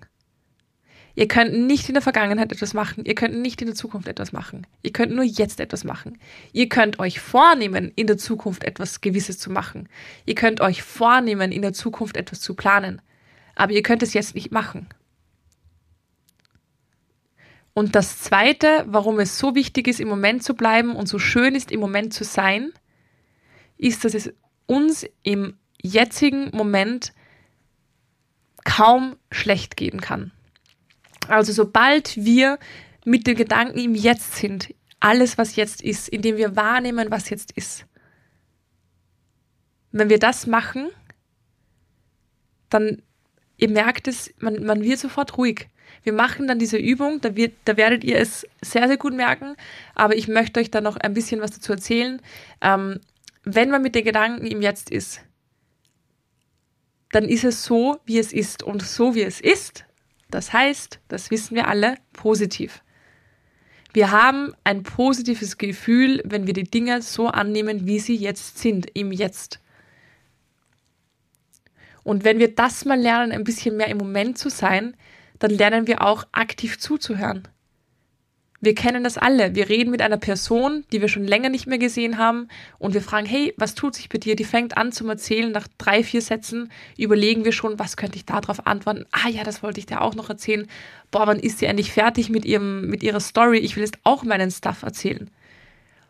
Ihr 1.17 1.29
könnt 1.29 1.53
nicht 1.53 1.87
in 1.87 1.93
der 1.93 2.01
Vergangenheit 2.01 2.51
etwas 2.51 2.73
machen. 2.73 3.05
Ihr 3.05 3.15
könnt 3.15 3.37
nicht 3.37 3.61
in 3.61 3.67
der 3.67 3.75
Zukunft 3.75 4.07
etwas 4.07 4.33
machen. 4.33 4.67
Ihr 4.81 4.91
könnt 4.91 5.13
nur 5.13 5.23
jetzt 5.23 5.61
etwas 5.61 5.85
machen. 5.85 6.17
Ihr 6.51 6.67
könnt 6.67 6.99
euch 6.99 7.21
vornehmen, 7.21 7.91
in 7.95 8.07
der 8.07 8.17
Zukunft 8.17 8.65
etwas 8.65 8.99
Gewisses 8.99 9.39
zu 9.39 9.49
machen. 9.49 9.87
Ihr 10.25 10.35
könnt 10.35 10.59
euch 10.59 10.83
vornehmen, 10.83 11.53
in 11.53 11.61
der 11.61 11.71
Zukunft 11.71 12.17
etwas 12.17 12.41
zu 12.41 12.53
planen. 12.53 13.01
Aber 13.55 13.71
ihr 13.71 13.81
könnt 13.81 14.03
es 14.03 14.13
jetzt 14.13 14.35
nicht 14.35 14.51
machen. 14.51 14.89
Und 17.77 17.93
das 17.93 18.21
Zweite, 18.21 18.85
warum 18.87 19.19
es 19.19 19.37
so 19.37 19.53
wichtig 19.53 19.89
ist, 19.89 19.99
im 19.99 20.07
Moment 20.07 20.43
zu 20.43 20.55
bleiben 20.55 20.95
und 20.95 21.07
so 21.07 21.19
schön 21.19 21.55
ist, 21.55 21.73
im 21.73 21.81
Moment 21.81 22.13
zu 22.13 22.23
sein, 22.23 22.71
ist, 23.77 24.05
dass 24.05 24.13
es 24.13 24.33
uns 24.65 25.05
im 25.23 25.57
jetzigen 25.81 26.55
Moment 26.55 27.11
kaum 28.63 29.17
schlecht 29.29 29.75
gehen 29.75 29.99
kann. 29.99 30.31
Also 31.27 31.51
sobald 31.51 32.15
wir 32.15 32.59
mit 33.03 33.27
den 33.27 33.35
Gedanken 33.35 33.77
im 33.77 33.93
Jetzt 33.93 34.37
sind, 34.37 34.73
alles, 35.01 35.37
was 35.37 35.57
jetzt 35.57 35.81
ist, 35.83 36.07
indem 36.07 36.37
wir 36.37 36.55
wahrnehmen, 36.55 37.11
was 37.11 37.29
jetzt 37.29 37.51
ist. 37.51 37.85
Wenn 39.91 40.09
wir 40.09 40.17
das 40.17 40.47
machen, 40.47 40.87
dann, 42.69 43.01
ihr 43.57 43.69
merkt 43.69 44.07
es, 44.07 44.33
man, 44.39 44.63
man 44.63 44.81
wird 44.81 44.99
sofort 44.99 45.37
ruhig. 45.37 45.67
Wir 46.05 46.13
machen 46.13 46.47
dann 46.47 46.59
diese 46.59 46.77
Übung, 46.77 47.19
da, 47.19 47.35
wird, 47.35 47.53
da 47.65 47.77
werdet 47.77 48.03
ihr 48.03 48.19
es 48.19 48.47
sehr, 48.61 48.87
sehr 48.87 48.97
gut 48.97 49.15
merken, 49.15 49.55
aber 49.95 50.15
ich 50.15 50.27
möchte 50.27 50.59
euch 50.59 50.69
da 50.69 50.79
noch 50.79 50.97
ein 50.97 51.15
bisschen 51.15 51.41
was 51.41 51.49
dazu 51.49 51.71
erzählen. 51.73 52.21
Ähm, 52.61 52.99
wenn 53.43 53.71
man 53.71 53.81
mit 53.81 53.95
den 53.95 54.05
Gedanken 54.05 54.45
im 54.45 54.61
Jetzt 54.61 54.91
ist, 54.91 55.21
dann 57.11 57.25
ist 57.25 57.43
es 57.43 57.65
so, 57.65 57.99
wie 58.05 58.19
es 58.19 58.33
ist. 58.33 58.61
Und 58.61 58.83
so, 58.83 59.15
wie 59.15 59.23
es 59.23 59.41
ist, 59.41 59.85
das 60.29 60.53
heißt, 60.53 60.99
das 61.07 61.31
wissen 61.31 61.55
wir 61.55 61.67
alle, 61.67 61.95
positiv. 62.13 62.83
Wir 63.91 64.11
haben 64.11 64.53
ein 64.63 64.83
positives 64.83 65.57
Gefühl, 65.57 66.21
wenn 66.23 66.45
wir 66.45 66.53
die 66.53 66.69
Dinge 66.69 67.01
so 67.01 67.29
annehmen, 67.29 67.87
wie 67.87 67.99
sie 67.99 68.15
jetzt 68.15 68.59
sind, 68.59 68.87
im 68.93 69.11
Jetzt. 69.11 69.59
Und 72.03 72.23
wenn 72.23 72.37
wir 72.37 72.53
das 72.53 72.85
mal 72.85 72.99
lernen, 72.99 73.31
ein 73.31 73.43
bisschen 73.43 73.75
mehr 73.75 73.87
im 73.87 73.97
Moment 73.97 74.37
zu 74.37 74.49
sein, 74.49 74.95
dann 75.45 75.57
lernen 75.59 75.85
wir 75.85 76.01
auch 76.01 76.25
aktiv 76.31 76.79
zuzuhören. 76.79 77.47
Wir 78.61 78.73
kennen 78.73 79.03
das 79.03 79.19
alle. 79.19 79.53
Wir 79.53 79.69
reden 79.69 79.91
mit 79.91 80.01
einer 80.01 80.17
Person, 80.17 80.85
die 80.91 80.99
wir 80.99 81.07
schon 81.07 81.27
länger 81.27 81.49
nicht 81.49 81.67
mehr 81.67 81.77
gesehen 81.77 82.17
haben 82.17 82.47
und 82.79 82.95
wir 82.95 83.01
fragen, 83.03 83.27
hey, 83.27 83.53
was 83.57 83.75
tut 83.75 83.93
sich 83.93 84.09
bei 84.09 84.17
dir? 84.17 84.35
Die 84.35 84.43
fängt 84.43 84.75
an 84.75 84.91
zu 84.91 85.07
erzählen. 85.07 85.51
Nach 85.51 85.67
drei, 85.77 86.03
vier 86.03 86.23
Sätzen 86.23 86.71
überlegen 86.97 87.45
wir 87.45 87.51
schon, 87.51 87.77
was 87.77 87.95
könnte 87.95 88.15
ich 88.15 88.25
darauf 88.25 88.65
antworten? 88.65 89.05
Ah 89.11 89.29
ja, 89.29 89.43
das 89.43 89.61
wollte 89.61 89.79
ich 89.79 89.85
dir 89.85 90.01
auch 90.01 90.15
noch 90.15 90.29
erzählen. 90.29 90.65
Boah, 91.11 91.27
wann 91.27 91.37
ist 91.37 91.59
sie 91.59 91.67
endlich 91.67 91.91
fertig 91.91 92.31
mit, 92.31 92.43
ihrem, 92.43 92.87
mit 92.87 93.03
ihrer 93.03 93.19
Story? 93.19 93.59
Ich 93.59 93.75
will 93.75 93.83
jetzt 93.83 93.99
auch 94.03 94.23
meinen 94.23 94.49
Stuff 94.49 94.81
erzählen. 94.81 95.29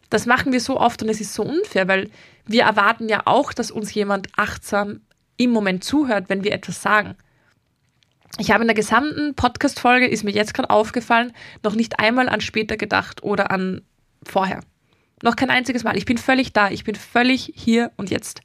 Das 0.10 0.25
machen 0.25 0.53
wir 0.53 0.62
so 0.62 0.79
oft 0.79 1.03
und 1.03 1.10
es 1.10 1.19
ist 1.19 1.33
so 1.33 1.43
unfair, 1.43 1.89
weil 1.89 2.10
wir 2.45 2.63
erwarten 2.63 3.10
ja 3.10 3.24
auch, 3.25 3.51
dass 3.51 3.69
uns 3.69 3.93
jemand 3.93 4.29
achtsam 4.38 5.01
im 5.36 5.50
Moment 5.50 5.83
zuhört, 5.83 6.29
wenn 6.29 6.45
wir 6.45 6.53
etwas 6.53 6.81
sagen. 6.81 7.15
Ich 8.38 8.51
habe 8.51 8.63
in 8.63 8.68
der 8.68 8.75
gesamten 8.75 9.34
Podcast-Folge, 9.34 10.08
ist 10.08 10.24
mir 10.24 10.32
jetzt 10.32 10.54
gerade 10.54 10.70
aufgefallen, 10.70 11.32
noch 11.63 11.75
nicht 11.75 12.00
einmal 12.00 12.27
an 12.27 12.42
später 12.42 12.75
gedacht 12.75 13.24
oder 13.24 13.50
an 13.51 13.82
vorher. 14.24 14.62
Noch 15.24 15.36
kein 15.36 15.50
einziges 15.50 15.84
Mal. 15.84 15.98
Ich 15.98 16.06
bin 16.06 16.18
völlig 16.18 16.51
da. 16.51 16.70
Ich 16.70 16.84
bin 16.84 16.96
völlig 16.96 17.54
hier 17.56 17.92
und 17.96 18.10
jetzt. 18.10 18.42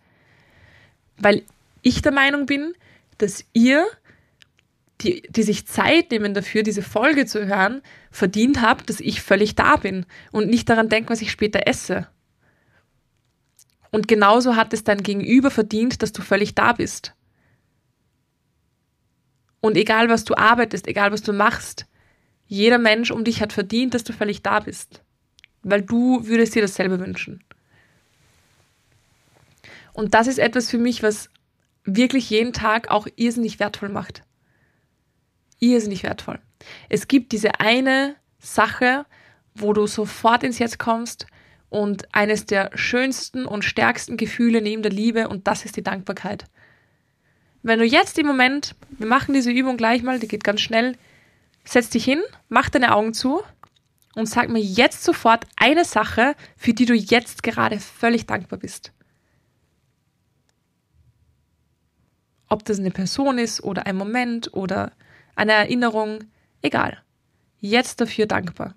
Weil 1.18 1.42
ich 1.82 2.02
der 2.02 2.12
Meinung 2.12 2.46
bin, 2.46 2.74
dass 3.18 3.44
ihr, 3.52 3.84
die, 5.00 5.22
die 5.28 5.42
sich 5.42 5.66
Zeit 5.66 6.12
nehmen 6.12 6.34
dafür, 6.34 6.62
diese 6.62 6.82
Folge 6.82 7.26
zu 7.26 7.46
hören, 7.46 7.82
verdient 8.10 8.62
habt, 8.62 8.88
dass 8.88 9.00
ich 9.00 9.22
völlig 9.22 9.56
da 9.56 9.76
bin 9.76 10.06
und 10.30 10.48
nicht 10.48 10.68
daran 10.68 10.88
denke, 10.88 11.10
was 11.10 11.20
ich 11.20 11.32
später 11.32 11.66
esse. 11.66 12.06
Und 13.90 14.06
genauso 14.06 14.54
hat 14.54 14.72
es 14.72 14.84
dein 14.84 15.02
Gegenüber 15.02 15.50
verdient, 15.50 16.02
dass 16.02 16.12
du 16.12 16.22
völlig 16.22 16.54
da 16.54 16.72
bist. 16.72 17.14
Und 19.60 19.76
egal, 19.76 20.08
was 20.08 20.24
du 20.24 20.34
arbeitest, 20.34 20.86
egal, 20.86 21.12
was 21.12 21.22
du 21.22 21.32
machst, 21.32 21.86
jeder 22.46 22.78
Mensch 22.78 23.10
um 23.10 23.24
dich 23.24 23.40
hat 23.42 23.52
verdient, 23.52 23.94
dass 23.94 24.04
du 24.04 24.12
völlig 24.12 24.42
da 24.42 24.60
bist. 24.60 25.02
Weil 25.62 25.82
du 25.82 26.26
würdest 26.26 26.54
dir 26.54 26.62
dasselbe 26.62 26.98
wünschen. 26.98 27.44
Und 29.92 30.14
das 30.14 30.26
ist 30.26 30.38
etwas 30.38 30.70
für 30.70 30.78
mich, 30.78 31.02
was 31.02 31.28
wirklich 31.84 32.30
jeden 32.30 32.52
Tag 32.52 32.90
auch 32.90 33.06
irrsinnig 33.16 33.60
wertvoll 33.60 33.88
macht. 33.88 34.22
Irrsinnig 35.58 36.02
wertvoll. 36.02 36.40
Es 36.88 37.08
gibt 37.08 37.32
diese 37.32 37.60
eine 37.60 38.16
Sache, 38.38 39.04
wo 39.54 39.72
du 39.72 39.86
sofort 39.86 40.42
ins 40.42 40.58
Jetzt 40.58 40.78
kommst 40.78 41.26
und 41.68 42.14
eines 42.14 42.46
der 42.46 42.70
schönsten 42.74 43.44
und 43.46 43.64
stärksten 43.64 44.16
Gefühle 44.16 44.62
neben 44.62 44.82
der 44.82 44.92
Liebe 44.92 45.28
und 45.28 45.46
das 45.46 45.64
ist 45.64 45.76
die 45.76 45.82
Dankbarkeit. 45.82 46.46
Wenn 47.62 47.78
du 47.78 47.84
jetzt 47.84 48.18
im 48.18 48.26
Moment, 48.26 48.74
wir 48.90 49.06
machen 49.06 49.34
diese 49.34 49.50
Übung 49.50 49.76
gleich 49.76 50.02
mal, 50.02 50.18
die 50.18 50.28
geht 50.28 50.44
ganz 50.44 50.60
schnell, 50.60 50.96
setz 51.64 51.90
dich 51.90 52.04
hin, 52.04 52.20
mach 52.48 52.70
deine 52.70 52.94
Augen 52.94 53.12
zu 53.12 53.42
und 54.14 54.26
sag 54.26 54.48
mir 54.48 54.60
jetzt 54.60 55.04
sofort 55.04 55.46
eine 55.56 55.84
Sache, 55.84 56.34
für 56.56 56.72
die 56.72 56.86
du 56.86 56.94
jetzt 56.94 57.42
gerade 57.42 57.78
völlig 57.78 58.26
dankbar 58.26 58.58
bist. 58.58 58.92
ob 62.50 62.64
das 62.64 62.78
eine 62.78 62.90
Person 62.90 63.38
ist 63.38 63.62
oder 63.62 63.86
ein 63.86 63.96
Moment 63.96 64.52
oder 64.52 64.92
eine 65.36 65.52
Erinnerung, 65.52 66.24
egal. 66.60 66.98
Jetzt 67.60 68.00
dafür 68.00 68.26
dankbar. 68.26 68.74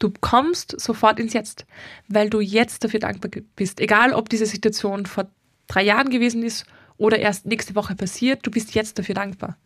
Du 0.00 0.12
kommst 0.20 0.80
sofort 0.80 1.20
ins 1.20 1.34
Jetzt, 1.34 1.66
weil 2.08 2.30
du 2.30 2.40
jetzt 2.40 2.82
dafür 2.82 3.00
dankbar 3.00 3.30
bist. 3.54 3.80
Egal, 3.80 4.12
ob 4.12 4.28
diese 4.28 4.46
Situation 4.46 5.06
vor 5.06 5.30
drei 5.66 5.82
Jahren 5.82 6.10
gewesen 6.10 6.42
ist 6.42 6.66
oder 6.96 7.18
erst 7.18 7.46
nächste 7.46 7.74
Woche 7.74 7.94
passiert, 7.94 8.46
du 8.46 8.50
bist 8.50 8.74
jetzt 8.74 8.98
dafür 8.98 9.14
dankbar. 9.14 9.56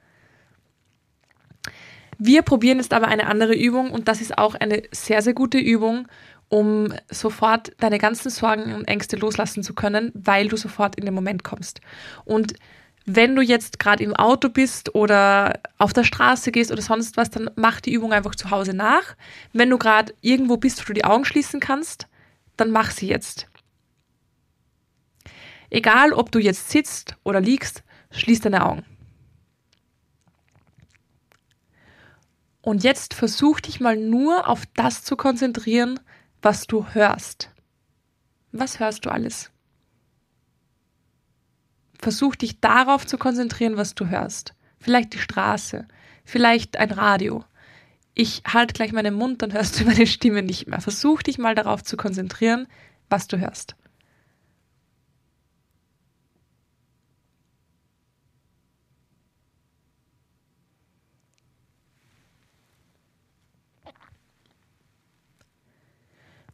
Wir 2.19 2.43
probieren 2.43 2.79
jetzt 2.79 2.93
aber 2.93 3.07
eine 3.07 3.27
andere 3.27 3.55
Übung 3.55 3.91
und 3.91 4.09
das 4.09 4.21
ist 4.21 4.37
auch 4.39 4.55
eine 4.57 4.83
sehr, 4.91 5.23
sehr 5.23 5.35
gute 5.35 5.59
Übung, 5.59 6.09
um 6.49 6.93
sofort 7.11 7.73
deine 7.79 7.99
ganzen 7.99 8.31
Sorgen 8.31 8.75
und 8.75 8.89
Ängste 8.89 9.17
loslassen 9.17 9.63
zu 9.63 9.75
können, 9.75 10.11
weil 10.15 10.49
du 10.49 10.57
sofort 10.57 10.97
in 10.97 11.05
den 11.05 11.15
Moment 11.15 11.45
kommst. 11.45 11.81
Und 12.25 12.55
wenn 13.05 13.37
du 13.37 13.43
jetzt 13.43 13.79
gerade 13.79 14.03
im 14.03 14.15
Auto 14.15 14.49
bist 14.49 14.95
oder 14.95 15.61
auf 15.79 15.93
der 15.93 16.05
Straße 16.05 16.53
gehst 16.53 16.71
oder 16.71 16.83
sonst 16.83 17.17
was, 17.17 17.31
dann 17.31 17.51
mach 17.57 17.81
die 17.81 17.93
Übung 17.93 18.13
einfach 18.13 18.35
zu 18.35 18.51
Hause 18.51 18.75
nach. 18.75 19.17
Wenn 19.53 19.71
du 19.71 19.79
gerade 19.79 20.13
irgendwo 20.21 20.57
bist, 20.57 20.81
wo 20.81 20.87
du 20.87 20.95
die 20.95 21.05
Augen 21.05 21.25
schließen 21.25 21.61
kannst, 21.61 22.07
dann 22.57 22.71
mach 22.71 22.91
sie 22.91 23.07
jetzt. 23.07 23.47
Egal, 25.71 26.13
ob 26.13 26.33
du 26.33 26.39
jetzt 26.39 26.71
sitzt 26.71 27.17
oder 27.25 27.41
liegst, 27.41 27.83
schließ 28.11 28.41
deine 28.41 28.65
Augen. 28.65 28.85
Und 32.63 32.85
jetzt 32.85 33.15
versuch 33.15 33.61
dich 33.61 33.81
mal 33.81 33.97
nur 33.97 34.49
auf 34.49 34.65
das 34.75 35.05
zu 35.05 35.17
konzentrieren, 35.17 36.01
was 36.43 36.67
du 36.67 36.87
hörst. 36.89 37.51
Was 38.53 38.79
hörst 38.81 39.07
du 39.07 39.11
alles? 39.11 39.51
versuch 42.01 42.37
dich 42.37 42.61
darauf 42.61 43.07
zu 43.07 43.19
konzentrieren, 43.19 43.77
was 43.77 43.95
du 43.95 44.07
hörst. 44.07 44.55
Vielleicht 44.81 45.15
die 45.15 45.19
Straße, 45.19 45.87
vielleicht 46.25 46.77
ein 46.77 46.93
Radio. 46.93 47.45
Ich 48.15 48.43
halte 48.47 48.75
gleich 48.75 48.93
meinen 48.93 49.15
Mund, 49.15 49.43
dann 49.43 49.53
hörst 49.53 49.79
du 49.81 49.85
meine 49.85 50.07
Stimme 50.07 50.43
nicht 50.43 50.69
mehr. 50.69 50.81
Versuch 50.81 51.23
dich 51.23 51.39
mal 51.39 51.55
darauf 51.55 51.83
zu 51.83 51.97
konzentrieren, 51.97 52.67
was 53.09 53.29
du 53.29 53.39
hörst. 53.39 53.77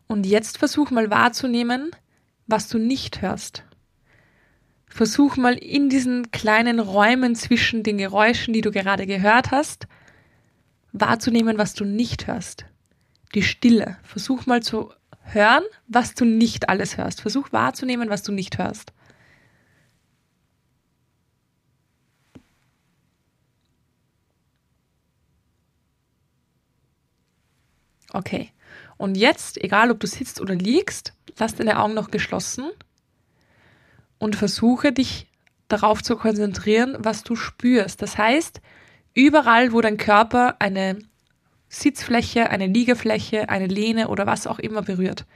Und 0.07 0.27
jetzt 0.27 0.59
versuch 0.59 0.91
mal 0.91 1.11
wahrzunehmen, 1.11 1.91
was 2.47 2.69
du 2.69 2.79
nicht 2.79 3.23
hörst. 3.23 3.65
Versuch 4.87 5.37
mal 5.37 5.55
in 5.55 5.89
diesen 5.89 6.31
kleinen 6.31 6.79
Räumen 6.79 7.35
zwischen 7.35 7.83
den 7.83 7.99
Geräuschen, 7.99 8.55
die 8.55 8.61
du 8.61 8.71
gerade 8.71 9.07
gehört 9.07 9.51
hast, 9.51 9.89
wahrzunehmen, 10.93 11.59
was 11.59 11.75
du 11.75 11.85
nicht 11.85 12.27
hörst. 12.27 12.67
Die 13.35 13.43
Stille. 13.43 13.99
Versuch 14.05 14.47
mal 14.47 14.63
zu 14.63 14.93
hören, 15.23 15.65
was 15.89 16.15
du 16.15 16.25
nicht 16.25 16.69
alles 16.69 16.97
hörst. 16.97 17.23
Versuch 17.23 17.53
wahrzunehmen, 17.53 18.09
was 18.09 18.23
du 18.23 18.31
nicht 18.31 18.59
hörst. 18.59 18.93
Okay. 28.13 28.54
Und 28.97 29.17
jetzt, 29.17 29.63
egal 29.63 29.91
ob 29.91 30.01
du 30.01 30.07
sitzt 30.07 30.41
oder 30.41 30.55
liegst, 30.55 31.13
lass 31.39 31.55
deine 31.55 31.81
Augen 31.81 31.95
noch 31.95 32.11
geschlossen 32.11 32.71
und 34.19 34.37
versuche 34.37 34.93
dich 34.93 35.27
darauf 35.69 36.03
zu 36.03 36.17
konzentrieren, 36.17 36.97
was 36.99 37.23
du 37.23 37.37
spürst. 37.37 38.03
Das 38.03 38.19
heißt, 38.19 38.61
überall, 39.15 39.73
wo 39.73 39.81
dein 39.81 39.97
Körper 39.97 40.57
eine 40.61 40.99
Sitzfläche, 41.69 42.51
eine 42.51 42.67
Liegefläche, 42.67 43.49
eine 43.49 43.67
Lehne 43.67 44.09
oder 44.09 44.27
was 44.27 44.47
auch 44.47 44.59
immer 44.59 44.83
berührt, 44.83 45.27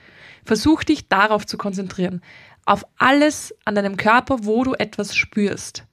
versuch 0.44 0.84
dich 0.84 1.08
darauf 1.08 1.46
zu 1.46 1.58
konzentrieren. 1.58 2.22
Auf 2.64 2.84
alles 2.96 3.54
an 3.64 3.74
deinem 3.74 3.96
Körper, 3.96 4.44
wo 4.44 4.62
du 4.62 4.74
etwas 4.74 5.16
spürst, 5.16 5.84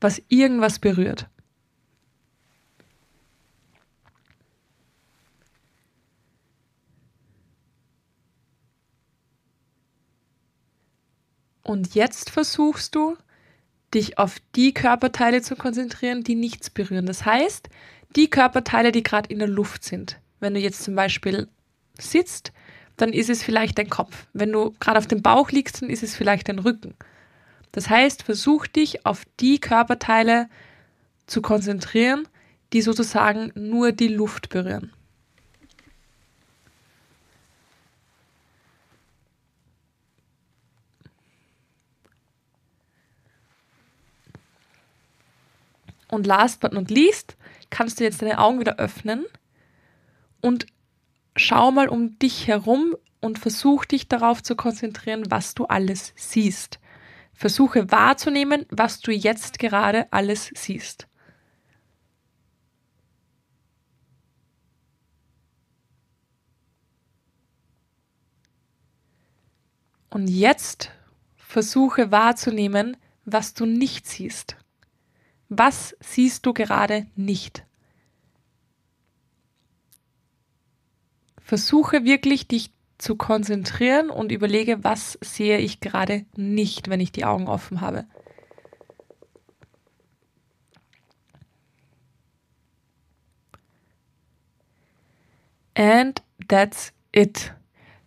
was 0.00 0.22
irgendwas 0.28 0.78
berührt. 0.78 1.28
Und 11.70 11.94
jetzt 11.94 12.30
versuchst 12.30 12.96
du, 12.96 13.16
dich 13.94 14.18
auf 14.18 14.38
die 14.56 14.74
Körperteile 14.74 15.40
zu 15.40 15.54
konzentrieren, 15.54 16.24
die 16.24 16.34
nichts 16.34 16.68
berühren. 16.68 17.06
Das 17.06 17.24
heißt, 17.24 17.68
die 18.16 18.28
Körperteile, 18.28 18.90
die 18.90 19.04
gerade 19.04 19.30
in 19.30 19.38
der 19.38 19.46
Luft 19.46 19.84
sind. 19.84 20.18
Wenn 20.40 20.54
du 20.54 20.58
jetzt 20.58 20.82
zum 20.82 20.96
Beispiel 20.96 21.46
sitzt, 21.96 22.50
dann 22.96 23.12
ist 23.12 23.30
es 23.30 23.44
vielleicht 23.44 23.78
dein 23.78 23.88
Kopf. 23.88 24.26
Wenn 24.32 24.50
du 24.50 24.74
gerade 24.80 24.98
auf 24.98 25.06
dem 25.06 25.22
Bauch 25.22 25.52
liegst, 25.52 25.80
dann 25.80 25.90
ist 25.90 26.02
es 26.02 26.16
vielleicht 26.16 26.48
dein 26.48 26.58
Rücken. 26.58 26.96
Das 27.70 27.88
heißt, 27.88 28.24
versuch 28.24 28.66
dich 28.66 29.06
auf 29.06 29.22
die 29.38 29.60
Körperteile 29.60 30.48
zu 31.28 31.40
konzentrieren, 31.40 32.26
die 32.72 32.82
sozusagen 32.82 33.52
nur 33.54 33.92
die 33.92 34.08
Luft 34.08 34.48
berühren. 34.48 34.92
Und 46.10 46.26
last 46.26 46.60
but 46.60 46.72
not 46.72 46.90
least 46.90 47.36
kannst 47.70 48.00
du 48.00 48.04
jetzt 48.04 48.20
deine 48.20 48.38
Augen 48.38 48.58
wieder 48.60 48.78
öffnen 48.78 49.24
und 50.40 50.66
schau 51.36 51.70
mal 51.70 51.88
um 51.88 52.18
dich 52.18 52.48
herum 52.48 52.96
und 53.20 53.38
versuch 53.38 53.84
dich 53.84 54.08
darauf 54.08 54.42
zu 54.42 54.56
konzentrieren, 54.56 55.30
was 55.30 55.54
du 55.54 55.66
alles 55.66 56.12
siehst. 56.16 56.80
Versuche 57.32 57.90
wahrzunehmen, 57.90 58.66
was 58.70 59.00
du 59.00 59.12
jetzt 59.12 59.58
gerade 59.58 60.12
alles 60.12 60.50
siehst. 60.54 61.06
Und 70.10 70.26
jetzt 70.26 70.90
versuche 71.36 72.10
wahrzunehmen, 72.10 72.96
was 73.24 73.54
du 73.54 73.64
nicht 73.64 74.08
siehst. 74.08 74.56
Was 75.50 75.96
siehst 75.98 76.46
du 76.46 76.54
gerade 76.54 77.06
nicht? 77.16 77.66
Versuche 81.42 82.04
wirklich 82.04 82.46
dich 82.46 82.72
zu 82.98 83.16
konzentrieren 83.16 84.10
und 84.10 84.30
überlege, 84.30 84.84
was 84.84 85.18
sehe 85.20 85.58
ich 85.58 85.80
gerade 85.80 86.24
nicht, 86.36 86.88
wenn 86.88 87.00
ich 87.00 87.10
die 87.10 87.24
Augen 87.24 87.48
offen 87.48 87.80
habe. 87.80 88.04
And 95.74 96.22
that's 96.46 96.92
it. 97.10 97.52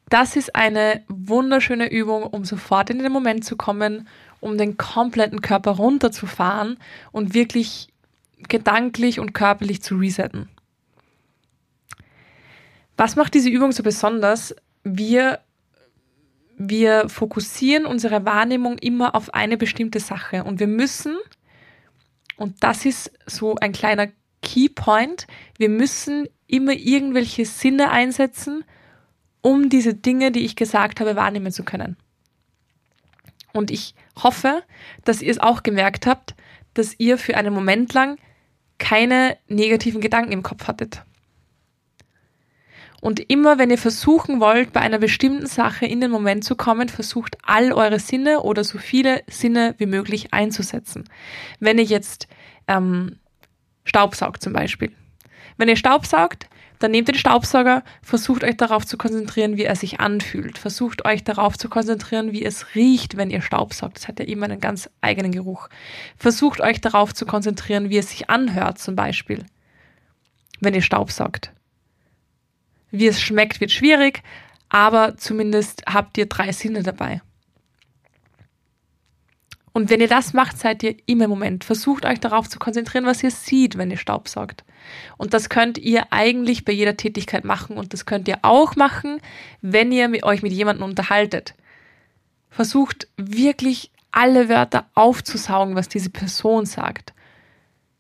Das 0.08 0.38
ist 0.38 0.56
eine 0.56 1.04
wunderschöne 1.10 1.92
Übung, 1.92 2.24
um 2.24 2.46
sofort 2.46 2.90
in 2.90 3.00
den 3.00 3.12
Moment 3.12 3.44
zu 3.44 3.58
kommen 3.58 4.08
um 4.44 4.58
den 4.58 4.78
kompletten 4.78 5.42
Körper 5.42 5.72
runterzufahren 5.72 6.78
und 7.12 7.34
wirklich 7.34 7.88
gedanklich 8.50 9.20
und 9.20 9.34
körperlich 9.34 9.82
zu 9.82 9.96
resetten. 9.96 10.50
Was 12.98 13.16
macht 13.16 13.34
diese 13.34 13.50
Übung 13.50 13.72
so 13.72 13.84
besonders? 13.84 14.54
Wir, 14.84 15.40
wir 16.58 17.08
fokussieren 17.08 17.86
unsere 17.86 18.26
Wahrnehmung 18.26 18.78
immer 18.78 19.16
auf 19.16 19.34
eine 19.34 19.58
bestimmte 19.58 20.00
Sache 20.00 20.44
und 20.44 20.60
wir 20.60 20.68
müssen, 20.68 21.16
und 22.36 22.62
das 22.64 22.86
ist 22.86 23.12
so 23.26 23.56
ein 23.56 23.72
kleiner 23.72 24.10
Keypoint, 24.42 25.26
wir 25.58 25.70
müssen 25.70 26.28
immer 26.48 26.74
irgendwelche 26.74 27.46
Sinne 27.46 27.92
einsetzen, 27.92 28.66
um 29.42 29.70
diese 29.70 29.94
Dinge, 29.94 30.32
die 30.32 30.46
ich 30.46 30.56
gesagt 30.58 31.00
habe, 31.00 31.16
wahrnehmen 31.16 31.52
zu 31.52 31.64
können. 31.64 31.96
Und 33.54 33.72
ich 33.72 33.96
hoffe, 34.22 34.64
dass 35.06 35.22
ihr 35.22 35.32
es 35.32 35.40
auch 35.40 35.64
gemerkt 35.64 36.06
habt, 36.06 36.36
dass 36.74 37.00
ihr 37.00 37.18
für 37.18 37.38
einen 37.38 37.54
Moment 37.54 37.94
lang 37.94 38.18
keine 38.80 39.38
negativen 39.48 40.02
Gedanken 40.02 40.32
im 40.32 40.44
Kopf 40.44 40.68
hattet. 40.68 41.04
Und 43.00 43.20
immer 43.20 43.58
wenn 43.58 43.70
ihr 43.70 43.78
versuchen 43.78 44.40
wollt, 44.40 44.72
bei 44.72 44.80
einer 44.80 44.98
bestimmten 44.98 45.46
Sache 45.46 45.86
in 45.86 46.00
den 46.00 46.10
Moment 46.10 46.46
zu 46.46 46.56
kommen, 46.56 46.88
versucht 46.88 47.38
all 47.44 47.74
eure 47.74 48.00
Sinne 48.00 48.42
oder 48.42 48.64
so 48.64 48.78
viele 48.78 49.24
Sinne 49.28 49.76
wie 49.78 49.86
möglich 49.86 50.34
einzusetzen. 50.34 51.10
Wenn 51.60 51.78
ihr 51.78 51.84
jetzt 51.84 52.28
ähm, 52.68 53.20
Staubsaugt 53.84 54.42
zum 54.42 54.54
Beispiel. 54.54 54.94
Wenn 55.58 55.68
ihr 55.68 55.76
Staubsaugt, 55.76 56.48
Dann 56.84 56.92
nehmt 56.92 57.08
den 57.08 57.16
Staubsauger, 57.16 57.82
versucht 58.02 58.44
euch 58.44 58.58
darauf 58.58 58.86
zu 58.86 58.98
konzentrieren, 58.98 59.56
wie 59.56 59.64
er 59.64 59.78
sich 59.78 60.02
anfühlt. 60.02 60.58
Versucht 60.58 61.06
euch 61.06 61.24
darauf 61.24 61.58
zu 61.58 61.70
konzentrieren, 61.70 62.34
wie 62.34 62.44
es 62.44 62.76
riecht, 62.76 63.16
wenn 63.16 63.30
ihr 63.30 63.42
Staubsaugt. 63.42 63.96
Das 63.96 64.10
hat 64.10 64.20
ja 64.20 64.26
immer 64.26 64.48
einen 64.48 64.60
ganz 64.60 64.90
eigenen 65.00 65.32
Geruch. 65.32 65.70
Versucht 66.18 66.60
euch 66.60 66.82
darauf 66.82 67.14
zu 67.14 67.26
konzentrieren, 67.26 67.90
wie 67.90 68.00
es 68.00 68.10
sich 68.10 68.30
anhört, 68.30 68.80
zum 68.80 68.98
Beispiel, 68.98 69.46
wenn 70.60 70.74
ihr 70.74 70.82
Staubsaugt. 70.82 71.54
Wie 72.92 73.08
es 73.08 73.22
schmeckt, 73.22 73.62
wird 73.62 73.72
schwierig, 73.72 74.22
aber 74.68 75.16
zumindest 75.16 75.84
habt 75.86 76.18
ihr 76.18 76.26
drei 76.26 76.52
Sinne 76.52 76.84
dabei. 76.84 77.22
Und 79.74 79.90
wenn 79.90 80.02
ihr 80.02 80.08
das 80.08 80.34
macht, 80.34 80.60
seid 80.60 80.84
ihr 80.84 80.96
immer 81.08 81.26
im 81.26 81.32
Moment. 81.32 81.64
Versucht 81.64 82.06
euch 82.06 82.20
darauf 82.20 82.48
zu 82.48 82.60
konzentrieren, 82.60 83.06
was 83.06 83.24
ihr 83.24 83.32
seht, 83.32 83.78
wenn 83.78 83.90
ihr 83.90 83.98
Staubsaugt. 83.98 84.64
Und 85.18 85.34
das 85.34 85.50
könnt 85.50 85.80
ihr 85.80 86.14
eigentlich 86.14 86.64
bei 86.64 86.72
jeder 86.72 86.96
Tätigkeit 86.96 87.44
machen 87.44 87.78
und 87.78 87.94
das 87.94 88.06
könnt 88.06 88.28
ihr 88.28 88.38
auch 88.44 88.76
machen, 88.76 89.20
wenn 89.62 89.92
ihr 89.92 90.12
euch 90.24 90.44
mit 90.44 90.54
jemandem 90.54 90.86
unterhaltet. 90.86 91.56
Versucht 92.50 93.08
wirklich 93.18 93.92
alle 94.12 94.48
Wörter 94.48 94.86
aufzusaugen, 94.94 95.76
was 95.76 95.90
diese 95.90 96.12
Person 96.12 96.68
sagt. 96.68 97.14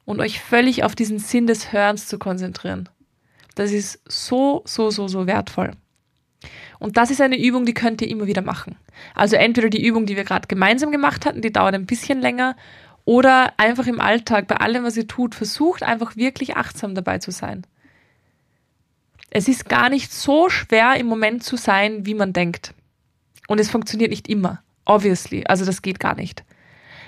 Und 0.05 0.19
euch 0.19 0.39
völlig 0.39 0.83
auf 0.83 0.95
diesen 0.95 1.17
Sinn 1.17 1.47
des 1.47 1.73
Hörens 1.73 2.07
zu 2.07 2.19
konzentrieren. 2.19 2.89
Das 3.55 3.71
ist 3.71 3.99
so, 4.05 4.61
so, 4.65 4.91
so, 4.91 5.07
so 5.07 5.25
wertvoll. 5.25 5.71
Und 6.83 6.97
das 6.97 7.11
ist 7.11 7.21
eine 7.21 7.39
Übung, 7.41 7.65
die 7.65 7.73
könnt 7.73 8.01
ihr 8.01 8.09
immer 8.09 8.27
wieder 8.27 8.41
machen. 8.41 8.75
Also 9.15 9.37
entweder 9.37 9.69
die 9.69 9.85
Übung, 9.85 10.05
die 10.05 10.17
wir 10.17 10.25
gerade 10.25 10.49
gemeinsam 10.49 10.91
gemacht 10.91 11.25
hatten, 11.25 11.41
die 11.41 11.53
dauert 11.53 11.73
ein 11.75 11.85
bisschen 11.85 12.19
länger, 12.19 12.57
oder 13.05 13.53
einfach 13.57 13.87
im 13.87 14.01
Alltag, 14.01 14.47
bei 14.47 14.57
allem, 14.57 14.83
was 14.83 14.97
ihr 14.97 15.07
tut, 15.07 15.33
versucht 15.33 15.81
einfach 15.81 16.17
wirklich 16.17 16.57
achtsam 16.57 16.93
dabei 16.93 17.19
zu 17.19 17.31
sein. 17.31 17.65
Es 19.29 19.47
ist 19.47 19.69
gar 19.69 19.89
nicht 19.89 20.11
so 20.11 20.49
schwer, 20.49 20.95
im 20.97 21.07
Moment 21.07 21.45
zu 21.45 21.55
sein, 21.55 22.05
wie 22.05 22.15
man 22.15 22.33
denkt. 22.33 22.73
Und 23.47 23.61
es 23.61 23.69
funktioniert 23.69 24.09
nicht 24.09 24.27
immer. 24.27 24.61
Obviously. 24.83 25.45
Also 25.45 25.63
das 25.63 25.83
geht 25.83 26.01
gar 26.01 26.15
nicht. 26.15 26.43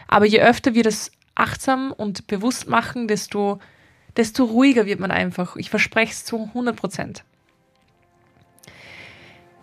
Aber 0.07 0.25
je 0.25 0.39
öfter 0.39 0.73
wir 0.73 0.83
das 0.83 1.11
achtsam 1.35 1.91
und 1.91 2.27
bewusst 2.27 2.69
machen, 2.69 3.09
desto, 3.09 3.59
desto 4.15 4.45
ruhiger 4.45 4.85
wird 4.85 5.01
man 5.01 5.11
einfach. 5.11 5.57
Ich 5.57 5.69
verspreche 5.69 6.13
es 6.13 6.23
zu 6.23 6.45
100 6.45 6.77
Prozent. 6.77 7.25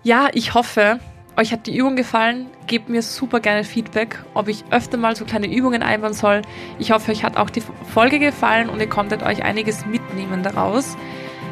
Ja, 0.05 0.29
ich 0.33 0.55
hoffe, 0.55 0.99
euch 1.37 1.53
hat 1.53 1.67
die 1.69 1.77
Übung 1.77 1.95
gefallen. 1.95 2.47
Gebt 2.67 2.89
mir 2.89 3.03
super 3.03 3.39
gerne 3.39 3.63
Feedback, 3.63 4.19
ob 4.35 4.49
ich 4.49 4.65
öfter 4.71 4.97
mal 4.99 5.15
so 5.15 5.25
kleine 5.25 5.47
Übungen 5.47 5.83
einbauen 5.83 6.13
soll. 6.13 6.43
Ich 6.81 6.91
hoffe, 6.91 7.13
euch 7.13 7.23
hat 7.23 7.37
auch 7.37 7.51
die 7.51 7.63
Folge 7.93 8.19
gefallen 8.19 8.69
und 8.69 8.81
ihr 8.81 8.89
konntet 8.89 9.23
euch 9.23 9.45
einiges 9.45 9.87
mitnehmen 9.87 10.43
daraus. 10.43 10.97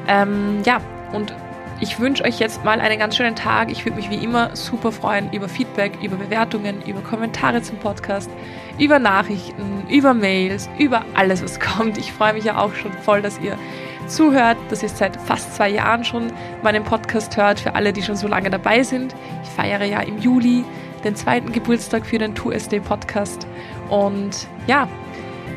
Ähm, 0.09 0.63
ja, 0.65 0.81
und 1.13 1.33
ich 1.81 2.01
wünsche 2.01 2.25
euch 2.25 2.41
jetzt 2.41 2.65
mal 2.65 2.81
einen 2.81 2.99
ganz 2.99 3.17
schönen 3.17 3.37
Tag. 3.37 3.71
Ich 3.71 3.87
würde 3.87 3.97
mich 3.97 4.11
wie 4.11 4.23
immer 4.23 4.55
super 4.57 4.91
freuen 4.91 5.33
über 5.33 5.49
Feedback, 5.49 5.93
über 6.03 6.17
Bewertungen, 6.17 6.83
über 6.83 7.01
Kommentare 7.03 7.63
zum 7.63 7.79
Podcast, 7.79 8.29
über 8.79 8.99
Nachrichten, 8.99 9.87
über 9.89 10.13
Mails, 10.13 10.69
über 10.77 11.05
alles, 11.15 11.43
was 11.43 11.61
kommt. 11.61 11.99
Ich 11.99 12.13
freue 12.13 12.35
mich 12.35 12.45
ja 12.45 12.59
auch 12.59 12.75
schon 12.75 12.93
voll, 12.93 13.23
dass 13.23 13.39
ihr 13.41 13.57
zuhört, 14.07 14.57
dass 14.71 14.83
ihr 14.83 14.89
seit 14.89 15.17
fast 15.17 15.55
zwei 15.55 15.69
Jahren 15.69 16.05
schon 16.05 16.33
meinen 16.63 16.85
Podcast 16.85 17.37
hört, 17.37 17.61
für 17.61 17.75
alle, 17.75 17.93
die 17.93 18.03
schon 18.03 18.17
so 18.17 18.29
lange 18.29 18.51
dabei 18.51 18.83
sind. 18.83 19.15
Ich 19.43 19.51
feiere 19.51 19.85
ja 19.85 20.01
im 20.01 20.19
Juli 20.19 20.65
den 21.05 21.17
zweiten 21.17 21.53
Geburtstag 21.53 22.07
für 22.07 22.19
den 22.19 22.35
2SD 22.35 22.81
Podcast. 22.81 23.47
Und 23.89 24.47
ja, 24.67 24.89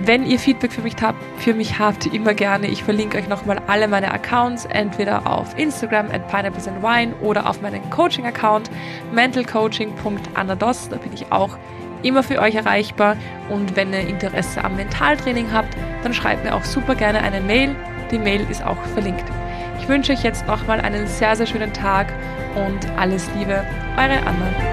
wenn 0.02 0.26
ihr 0.26 0.40
Feedback 0.40 0.72
für 0.72 0.82
mich 0.82 0.96
habt, 1.02 1.18
für 1.38 1.54
mich 1.54 1.80
habt, 1.80 2.08
immer 2.08 2.34
gerne. 2.34 2.68
Ich 2.68 2.84
verlinke 2.84 3.18
euch 3.18 3.28
nochmal 3.28 3.62
alle 3.68 3.88
meine 3.88 4.12
Accounts, 4.12 4.66
entweder 4.66 5.28
auf 5.28 5.58
Instagram 5.58 6.12
at 6.12 6.28
pineapples 6.28 6.68
and 6.68 6.82
wine 6.82 7.14
oder 7.22 7.50
auf 7.50 7.62
meinen 7.62 7.90
Coaching-Account 7.90 8.70
mentalcoaching.anados. 9.14 10.90
Da 10.90 10.98
bin 10.98 11.14
ich 11.14 11.32
auch 11.32 11.58
immer 12.02 12.24
für 12.24 12.40
euch 12.40 12.56
erreichbar. 12.56 13.16
Und 13.50 13.76
wenn 13.76 13.94
ihr 13.94 14.08
Interesse 14.08 14.64
am 14.64 14.76
Mentaltraining 14.76 15.52
habt, 15.54 15.76
dann 16.04 16.14
schreibt 16.14 16.44
mir 16.44 16.56
auch 16.56 16.64
super 16.64 16.96
gerne 16.96 17.22
eine 17.22 17.40
Mail 17.40 17.76
die 18.14 18.20
Mail 18.20 18.46
ist 18.50 18.64
auch 18.64 18.82
verlinkt. 18.94 19.26
Ich 19.80 19.88
wünsche 19.90 20.14
euch 20.14 20.24
jetzt 20.24 20.48
nochmal 20.48 20.80
einen 20.80 21.08
sehr, 21.08 21.36
sehr 21.36 21.48
schönen 21.48 21.74
Tag 21.74 22.14
und 22.56 22.90
alles 22.98 23.28
Liebe, 23.36 23.66
eure 23.98 24.20
Anna. 24.26 24.73